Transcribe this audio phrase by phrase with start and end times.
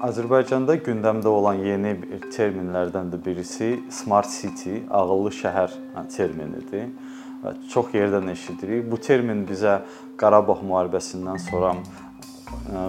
[0.00, 1.92] Azərbaycanda gündəmdə olan yeni
[2.32, 5.74] terminlərdən də birisi smart city, ağıllı şəhər
[6.16, 6.88] terminidir.
[7.68, 8.86] Çox yerdən eşidirik.
[8.90, 9.82] Bu termin bizə
[10.16, 11.74] Qarabağ müharibəsindən sonra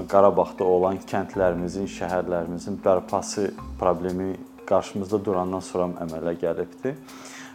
[0.08, 3.50] Qarabağda olan kəndlərimizin, şəhərlərimizin bərpası
[3.80, 4.38] problemi
[4.70, 6.96] qarşımızda durandan sonra əmələ gəlibdi.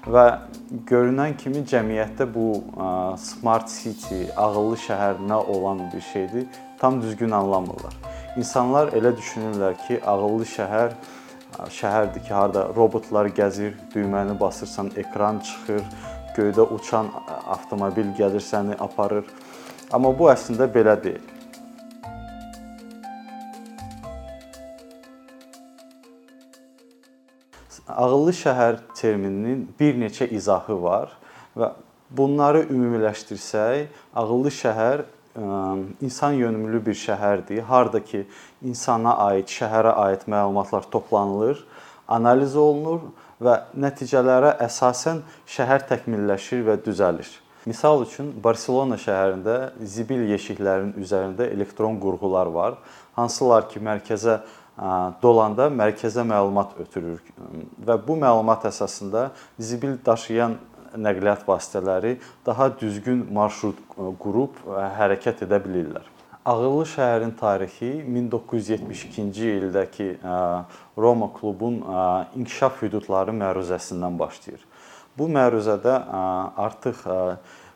[0.09, 0.27] Və
[0.89, 2.51] görünən kimi cəmiyyətdə bu
[3.23, 6.47] smart city, ağıllı şəhər nə olan bir şeydir,
[6.79, 7.97] tam düzgün anlamırlar.
[8.39, 10.93] İnsanlar elə düşünürlər ki, ağıllı şəhər
[11.75, 15.83] şəhərdir ki, harda robotlar gəzir, düyməni basırsan, ekran çıxır,
[16.37, 19.27] göydə uçan avtomobil gəlir səni aparır.
[19.91, 21.27] Amma bu əslində belə deyil.
[27.89, 31.19] Ağıllı şəhər termininin bir neçə izahı var
[31.59, 31.75] və
[32.15, 35.09] bunları ümumiləşdirsək, ağıllı şəhər
[36.01, 37.61] insan yönümlü bir şəhərdir.
[37.61, 38.25] Harda ki,
[38.63, 41.65] insana aid, şəhərə aid məlumatlar toplanılır,
[42.09, 43.11] analiz olunur
[43.43, 47.29] və nəticələrə əsasən şəhər təkmilləşir və düzəlir.
[47.69, 52.79] Misal üçün Barselona şəhərində zibil yeşiklərinin üzərində elektron qurğular var,
[53.19, 54.41] hansılar ki, mərkəzə
[55.23, 57.19] dolanda mərkəzə məlumat ötürür
[57.87, 60.55] və bu məlumat əsasında zibil daşıyan
[60.97, 63.81] nəqliyyat vasitələri daha düzgün marşrut
[64.23, 64.57] qurub
[64.99, 66.07] hərəkət edə bilirlər.
[66.49, 70.09] Ağıllı şəhərin tarixi 1972-ci ildəki
[70.97, 71.83] Roma klubun
[72.39, 74.63] inkişaf hüdudları məruzəsindən başlayır.
[75.19, 75.99] Bu məruzədə
[76.65, 77.05] artıq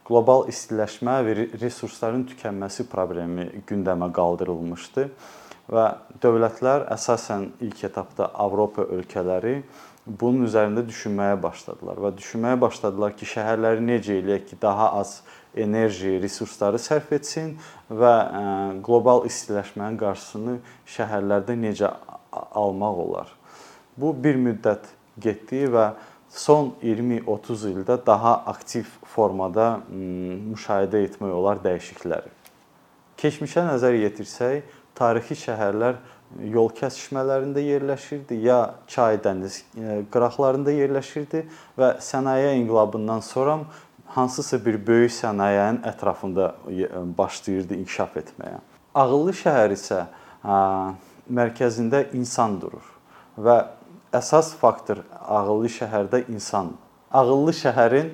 [0.08, 5.08] qlobal istiləşmə və resursların tükənməsi problemi gündəmə qaldırılmışdı
[5.72, 5.86] və
[6.22, 9.60] dövlətlər əsasən ilk etapda Avropa ölkələri
[10.06, 15.20] bunun üzərində düşünməyə başladılar və düşünməyə başladılar ki, şəhərləri necə eləyək ki, daha az
[15.55, 17.55] enerji, resursları sərf etsin
[17.91, 18.14] və
[18.84, 20.56] qlobal istiləşmənin qarşısını
[20.97, 21.92] şəhərlərdə necə
[22.33, 23.33] almaq olar.
[23.97, 24.89] Bu bir müddət
[25.20, 25.92] getdi və
[26.33, 32.33] son 20-30 ildə daha aktiv formada müşahidə etmək olar dəyişiklikləri.
[33.20, 34.64] Keçmişə nəzər yetirsək,
[34.96, 36.01] tarixi şəhərlər
[36.41, 41.45] yol kəsişmələrində yerləşirdi, ya çay dəniz e, qıraqlarında yerləşirdi
[41.79, 43.59] və sənaye inqilabından sonra
[44.15, 46.89] hansısa bir böyük sənayenin ətrafında e,
[47.19, 48.61] başlayırdı inkişaf etməyə.
[48.95, 50.03] Ağıllı şəhər isə
[51.33, 52.85] mərkəzində insan durur
[53.39, 53.57] və
[54.13, 56.75] əsas faktor ağıllı şəhərdə insan.
[57.13, 58.13] Ağıllı şəhərin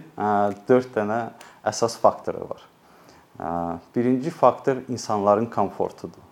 [0.68, 1.18] 4 dənə
[1.66, 2.62] əsas faktoru var.
[3.94, 6.27] Birinci faktor insanların komfortudur.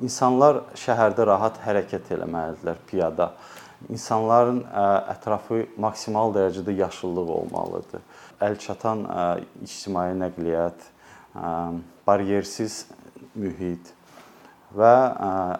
[0.00, 3.34] İnsanlar şəhərdə rahat hərəkət etməlidirlər piyada.
[3.92, 4.62] İnsanların
[5.12, 8.00] ətrafı maksimal dərəcədə yaşıllıq olmalıdır.
[8.40, 9.02] Əlçatan
[9.60, 10.86] ictimai nəqliyyat,
[12.08, 12.86] baryersiz
[13.34, 13.92] mühit
[14.76, 14.94] və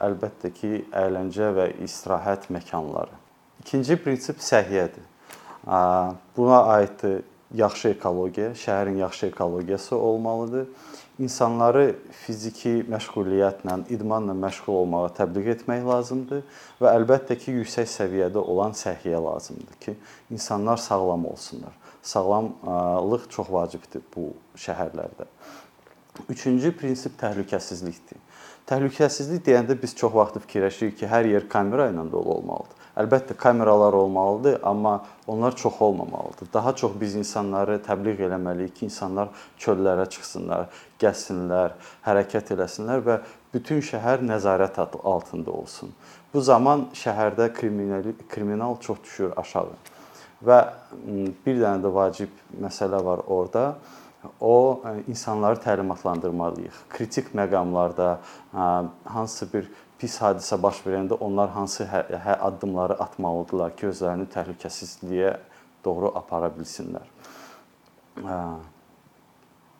[0.08, 3.12] əlbəttə ki, əyləncə və istirahət məkanları.
[3.60, 5.04] İkinci prinsip səhiyyədir.
[6.36, 7.20] Buna aiddir
[7.52, 10.68] yaxşı ekologiya, şəhərin yaxşı ekologiyası olmalıdır
[11.20, 16.42] insanları fiziki məşğuliyyətlə, idmanla məşğul olmağa təbliğ etmək lazımdır
[16.80, 19.96] və əlbəttə ki, yüksək səviyyədə olan səhiyyə lazımdır ki,
[20.32, 21.76] insanlar sağlam olsunlar.
[22.02, 25.28] Sağlamlıq çox vacibdir bu şəhərlərdə.
[26.28, 28.18] Üçüncü prinsip təhlükəsizlikdir.
[28.70, 32.76] Təhlükəsizlik deyəndə biz çox vaxt fikirləşirik ki, hər yer kamera ilə dolu olmalıdır.
[33.02, 34.92] Əlbəttə kameralar olmalıdır, amma
[35.26, 36.52] onlar çox olmamalıdır.
[36.54, 40.68] Daha çox biz insanları təbliğ eləməliyik ki, insanlar çöllərə çıxsınlar,
[41.02, 41.74] gəzsinlər,
[42.06, 43.18] hərəkət eləsinlər və
[43.54, 45.90] bütün şəhər nəzarət altında olsun.
[46.34, 49.74] Bu zaman şəhərdə kriminal kriminal çox düşür aşağı.
[50.46, 50.60] Və
[51.46, 53.72] bir dənə də vacib məsələ var orada.
[54.40, 56.76] O insanları təlimatlandırmalıyıq.
[56.90, 58.18] Kritik məqamlarda
[59.04, 65.36] hansısa bir pis hadisə baş verəndə onlar hansı hə, hə addımları atmalıdırlar ki, özlərini təhlükəsizliyə
[65.84, 67.08] doğru apara bilsinlər.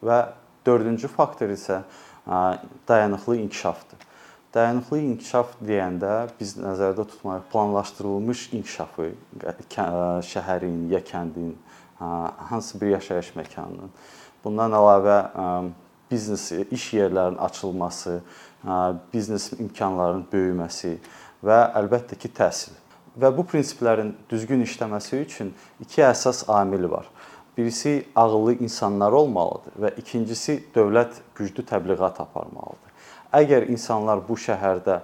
[0.04, 0.20] Və
[0.66, 1.82] dördüncü faktor isə
[2.88, 4.06] dayanıqlı inkişafdır.
[4.54, 9.12] Dayanıqlı inkişaf deyəndə biz nəzərdə tutmalıyıq planlaşdırılmış inkişafı,
[10.32, 11.52] şəhərin, ya kəndin,
[12.48, 13.92] hansı bir yaşayış məkanının.
[14.44, 15.16] Bundan əlavə
[16.10, 18.20] biznes iş yerlərinin açılması,
[19.12, 20.94] biznes imkanlarının böyüməsi
[21.44, 22.76] və əlbəttə ki, təhsil.
[23.20, 25.52] Və bu prinsiplərin düzgün işləməsi üçün
[25.82, 27.08] iki əsas amil var.
[27.56, 32.92] Birisi ağıllı insanlar olmalıdır və ikincisi dövlət güclü təbliğat aparmalıdır.
[33.36, 35.00] Əgər insanlar bu şəhərdə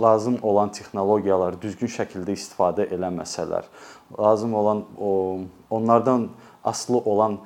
[0.00, 3.68] lazım olan texnologiyaları düzgün şəkildə istifadə eləməsələr,
[4.18, 4.84] lazım olan
[5.70, 6.30] onlardan
[6.64, 7.38] aslı olan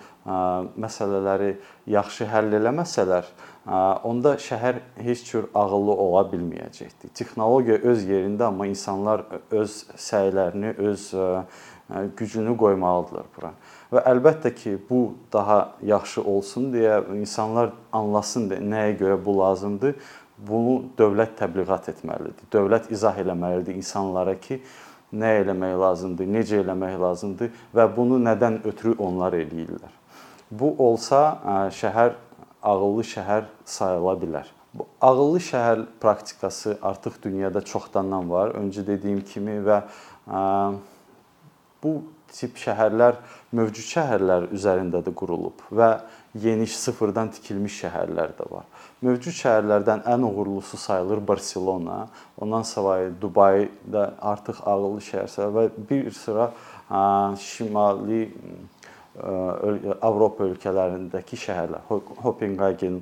[0.80, 1.54] məsələləri
[1.90, 3.28] yaxşı həll eləməsələr,
[4.06, 7.14] onda şəhər heç cür ağıllı ola bilməyəcəkdir.
[7.14, 11.08] Texnologiya öz yerində, amma insanlar öz səylərini, öz
[12.18, 13.52] gücünü qoymalıdırlar bura.
[13.94, 15.00] Və əlbəttə ki, bu
[15.32, 19.94] daha yaxşı olsun deyə insanlar anlasın deyə nəyə görə bu lazımdır.
[20.36, 22.48] Bunu dövlət təbliğat etməlidir.
[22.52, 24.58] Dövlət izah eləməlidir insanlara ki,
[25.12, 29.92] nə eləmək lazımdır, necə eləmək lazımdır və bunu nədən ötürü onlar eləyirlər.
[30.50, 31.38] Bu olsa
[31.74, 32.16] şəhər
[32.62, 34.50] ağıllı şəhər sayıla bilər.
[34.74, 38.54] Bu ağıllı şəhər praktikası artıq dünyada çoxdandan var.
[38.58, 39.80] Öncə dediyim kimi və
[41.82, 41.92] bu
[42.36, 43.18] tip şəhərlər
[43.56, 45.90] mövcud şəhərlər üzərində də qurulub və
[46.42, 48.66] yeni sıfırdan tikilmiş şəhərlər də var.
[49.04, 52.06] Mövcud şəhərlərdən ən uğurlusu sayılır Barselona.
[52.40, 56.50] Ondan savayı Dubay da artıq ağıllı şəhərsə və bir sıra
[57.40, 58.22] şimali
[59.16, 63.00] Avropa ölkələrindəki şəhərlər, Kopenhagen,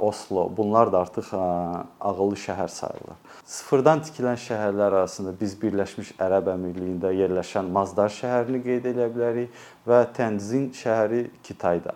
[0.00, 3.18] Oslo, bunlar da artıq ağıllı şəhər sayılır.
[3.44, 10.00] Sıfırdan tikilən şəhərlər arasında biz Birləşmiş Ərəb Əmirliklərində yerləşən Mazdar şəhərini qeyd edə bilərik və
[10.16, 11.94] Tenzin şəhəri Kitayda.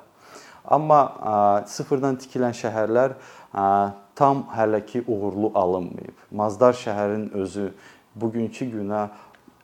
[0.68, 1.00] Amma
[1.66, 3.16] sıfırdan tikilən şəhərlər
[4.14, 6.28] tam hələ ki uğurlu alınmayıb.
[6.30, 7.72] Mazdar şəhərin özü
[8.14, 9.06] bugünkü günə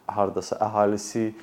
[0.08, 1.34] hardasa əhalisi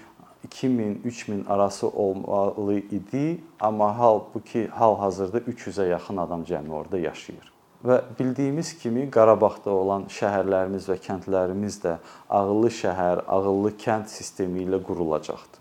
[0.51, 7.51] 2000-3000 arası olmalı idi, amma halbuki hal-hazırda 300-ə yaxın adam cəmi orada yaşayır.
[7.86, 11.97] Və bildiyimiz kimi Qarabağda olan şəhərlərimiz və kəndlərimiz də
[12.30, 15.59] ağıllı şəhər, ağıllı kənd sistemi ilə qurulacaqdır.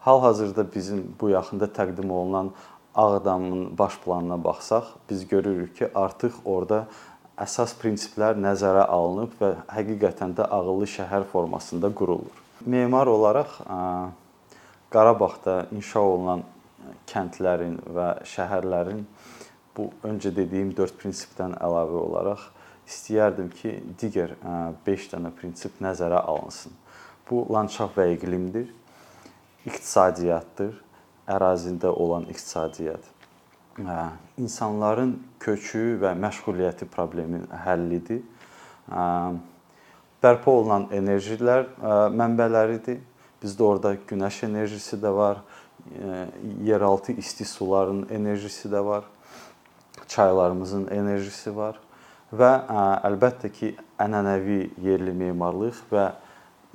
[0.00, 2.50] Hal-hazırda bizim bu yaxında təqdim olunan
[2.94, 6.86] Ağdamın baş planına baxsaq, biz görürük ki, artıq orada
[7.38, 12.34] əsas prinsiplər nəzərə alınıb və həqiqətən də ağıllı şəhər formasında qurulur.
[12.66, 13.48] Memar olaraq
[14.90, 16.42] Qarabağda inşa olunan
[17.08, 19.04] kəndlərin və şəhərlərin
[19.76, 22.42] bu öncə dediyim 4 prinsipdən əlavə olaraq
[22.90, 24.34] istəyərdim ki, digər
[24.86, 26.74] 5 dənə prinsip nəzərə alınsın.
[27.30, 28.66] Bu landşaft və iqlimdir,
[29.68, 30.74] iqtisadiyyatdır,
[31.30, 33.06] ərazində olan iqtisadiyyat,
[34.42, 38.24] insanların köçü və məşğuliyyəti probleminin həllidir
[40.22, 41.68] bərpa olunan enerjilər
[42.16, 43.00] mənbələridir.
[43.40, 45.38] Bizdə orada günəş enerjisi də var,
[46.64, 49.06] yeraltı isti suların enerjisi də var,
[50.08, 51.78] çaylarımızın enerjisi var
[52.32, 52.50] və
[53.08, 56.10] əlbəttə ki, ənənəvi yerli memarlıq və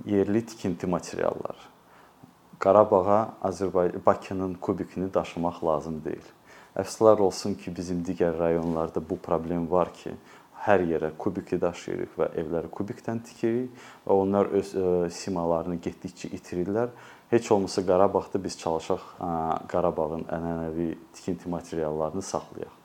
[0.10, 1.70] yerli tikinti materialları.
[2.60, 6.26] Qarabağa Azərbaycan Bakının kubikini daşımaq lazım deyil.
[6.76, 10.12] Əfsuslar olsun ki, bizim digər rayonlarda bu problem var ki,
[10.64, 16.94] hər yerə kubiki daşıyırıq və evləri kubikdən tikirik və onlar öz e, simalarını getdikcə itirirlər.
[17.30, 19.30] Heç olmasa Qarabağda biz çalışaq e,
[19.72, 22.85] Qarabağın ənənəvi tikinti materiallarını saxlayaq.